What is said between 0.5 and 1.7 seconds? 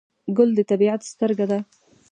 د طبیعت سترګه ده.